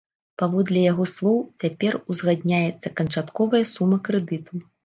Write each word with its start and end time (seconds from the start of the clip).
Паводле 0.41 0.79
яго 0.91 1.05
слоў, 1.15 1.37
цяпер 1.65 1.99
узгадняецца 2.13 2.93
канчатковая 3.03 3.63
сума 3.77 4.05
крэдыту. 4.09 4.69